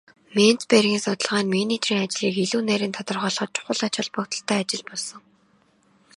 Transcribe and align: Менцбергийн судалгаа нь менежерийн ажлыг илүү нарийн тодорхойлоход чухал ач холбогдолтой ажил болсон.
Менцбергийн 0.35 1.01
судалгаа 1.03 1.41
нь 1.43 1.51
менежерийн 1.55 2.03
ажлыг 2.07 2.35
илүү 2.43 2.61
нарийн 2.65 2.93
тодорхойлоход 2.95 3.49
чухал 3.55 3.81
ач 3.87 3.95
холбогдолтой 3.97 4.57
ажил 4.61 4.83
болсон. 4.89 5.21